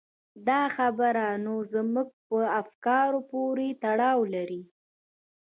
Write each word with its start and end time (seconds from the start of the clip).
دا 0.47 0.61
خبره 0.77 1.25
نو 1.45 1.53
زموږ 1.73 2.09
په 2.27 2.37
افکارو 2.61 3.19
پورې 3.31 3.67
تړاو 3.83 4.19
لري. 4.35 4.61